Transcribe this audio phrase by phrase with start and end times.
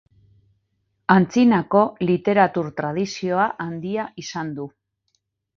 [1.15, 4.71] Antzinako literatur tradizioa handia izan du.